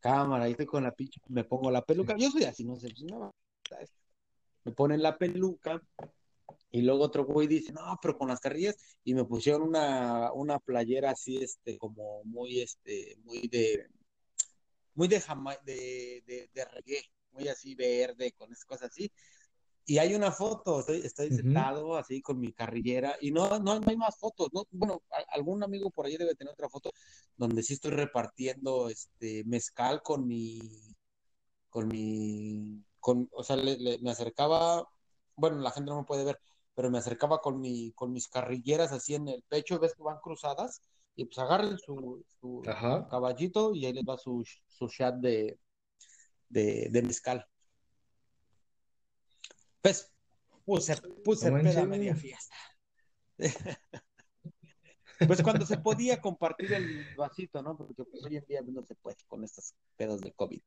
[0.00, 2.16] Cámara, ahí estoy con la pinche, me pongo la peluca.
[2.16, 3.32] Yo soy así, no sé, pues, no,
[4.64, 5.82] me ponen la peluca
[6.70, 10.58] y luego otro güey dice, no, pero con las carrillas y me pusieron una, una
[10.58, 13.88] playera así, este, como muy, este, muy de,
[14.94, 15.22] muy de,
[15.64, 17.02] de, de, reggae,
[17.32, 19.10] muy así verde, con esas cosas así.
[19.86, 23.96] Y hay una foto, estoy, estoy sentado así con mi carrillera y no, no, hay
[23.96, 24.64] más fotos, ¿no?
[24.70, 25.02] Bueno,
[25.32, 26.92] algún amigo por ahí debe tener otra foto
[27.36, 30.60] donde sí estoy repartiendo este mezcal con mi,
[31.68, 34.86] con mi, con, o sea, me acercaba,
[35.36, 36.38] bueno, la gente no me puede ver,
[36.74, 40.18] pero me acercaba con mi, con mis carrilleras así en el pecho, ves que van
[40.22, 40.82] cruzadas,
[41.16, 42.24] y pues agarren su,
[43.10, 45.58] caballito y ahí les va su, su chat de,
[46.48, 47.46] de, mezcal.
[49.80, 50.12] Pues
[50.64, 52.56] puse, puse peda media fiesta.
[55.26, 57.76] pues cuando se podía compartir el vasito, ¿no?
[57.76, 60.60] Porque pues, hoy en día no se puede con estas pedas de COVID.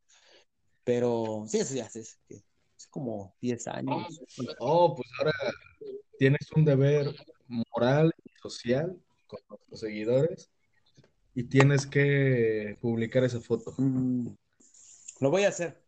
[0.84, 4.22] Pero sí, eso ya es, es como 10 años.
[4.59, 5.34] Oh, pues ahora
[6.18, 7.16] tienes un deber
[7.47, 10.49] moral y social con nuestros seguidores
[11.36, 13.74] y tienes que publicar esa foto.
[13.78, 14.28] Mm,
[15.20, 15.82] lo voy a hacer.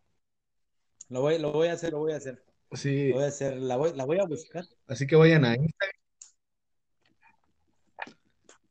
[1.09, 2.44] Lo voy, lo voy a hacer, lo voy a hacer.
[2.71, 3.11] Sí.
[3.11, 4.65] Voy a hacer, la voy, la voy a buscar.
[4.87, 5.95] Así que vayan a Instagram.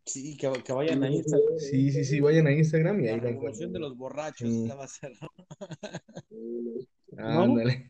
[0.04, 1.58] Sí, que, que vayan a Instagram.
[1.58, 4.68] Sí, sí, sí, vayan a Instagram y ahí la revolución de los borrachos, sí.
[4.68, 5.12] va a ser.
[7.16, 7.88] Ándale.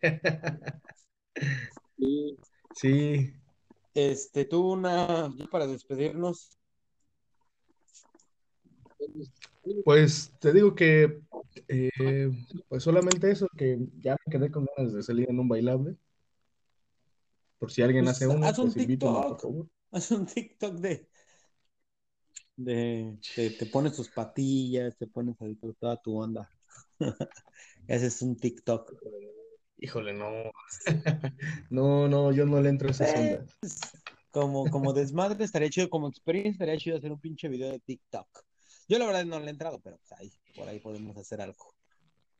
[2.74, 3.32] Sí.
[3.94, 6.58] Este, tú una, para despedirnos.
[9.84, 11.20] Pues te digo que,
[11.68, 12.30] eh,
[12.68, 15.96] pues solamente eso, que ya me quedé con ganas de salir en un bailable.
[17.58, 19.68] Por si alguien pues, hace uno, haz un pues TikTok.
[19.90, 21.08] Haz un TikTok de,
[22.56, 26.50] de, te pones tus patillas, te pones ahí toda tu onda.
[27.88, 28.94] Haces un TikTok.
[29.78, 30.30] Híjole, no.
[31.70, 33.56] no, no, yo no le entro a esas ondas.
[34.30, 38.44] Como, como desmadre estaría chido, como experiencia estaría chido hacer un pinche video de TikTok.
[38.88, 41.74] Yo la verdad no le he entrado, pero pues ahí, por ahí podemos hacer algo,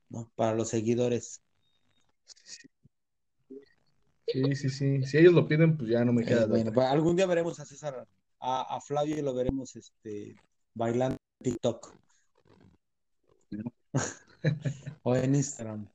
[0.09, 0.31] ¿no?
[0.35, 1.43] Para los seguidores.
[4.27, 5.03] Sí, sí, sí.
[5.05, 6.47] Si ellos lo piden, pues ya no me eh, queda.
[6.47, 8.07] bueno, pues, algún día veremos a César,
[8.41, 10.37] a, a, Flavio y lo veremos este
[10.75, 11.95] bailando TikTok.
[15.03, 15.89] o en Instagram.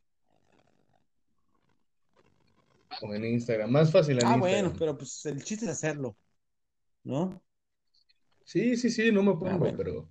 [3.02, 3.72] O en Instagram.
[3.72, 6.16] Más fácil en ah, bueno, pero pues el chiste es hacerlo.
[7.04, 7.42] ¿No?
[8.44, 10.10] Sí, sí, sí, no me ah, pongo, pero.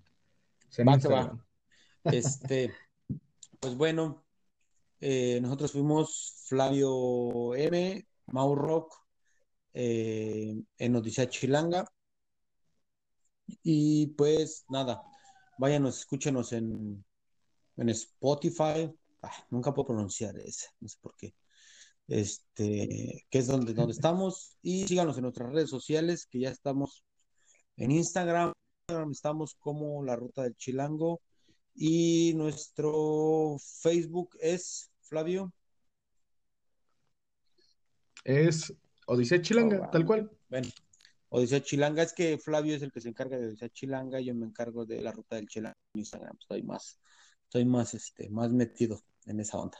[0.86, 1.44] Va que va.
[2.04, 2.72] Este,
[3.60, 4.24] pues bueno,
[5.00, 8.94] eh, nosotros fuimos Flavio M, Mau Rock,
[9.74, 11.84] eh, en Odisea Chilanga.
[13.62, 15.02] Y pues nada,
[15.58, 17.04] váyanos, escúchenos en,
[17.76, 18.90] en Spotify.
[19.22, 21.34] Ah, nunca puedo pronunciar ese, no sé por qué
[22.08, 24.56] este, que es donde, donde estamos.
[24.62, 27.04] Y síganos en nuestras redes sociales, que ya estamos
[27.76, 28.52] en Instagram,
[29.10, 31.20] estamos como La Ruta del Chilango.
[31.74, 35.52] Y nuestro Facebook es, Flavio.
[38.24, 38.74] Es
[39.06, 40.30] Odisea Chilanga, oh, tal cual.
[40.48, 40.68] Bueno,
[41.28, 44.46] Odisea Chilanga es que Flavio es el que se encarga de Odisea Chilanga, yo me
[44.46, 46.36] encargo de la ruta del Chilanga en Instagram.
[46.40, 46.98] Estoy más,
[47.44, 49.78] estoy más, este, más metido en esa onda.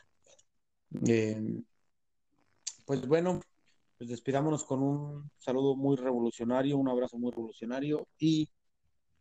[1.06, 1.60] Eh,
[2.86, 3.40] pues bueno,
[3.98, 8.48] pues despidámonos con un saludo muy revolucionario, un abrazo muy revolucionario y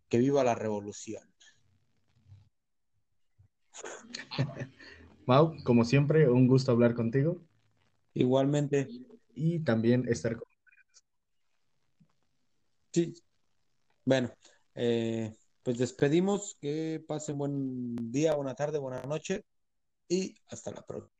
[0.09, 1.23] que viva la revolución.
[5.25, 7.41] Mau, como siempre, un gusto hablar contigo.
[8.13, 8.87] Igualmente.
[9.33, 10.47] Y también estar con
[12.93, 13.13] Sí.
[14.05, 14.31] Bueno,
[14.73, 16.57] eh, pues despedimos.
[16.59, 19.43] Que pasen buen día, buena tarde, buena noche
[20.07, 21.16] y hasta la próxima.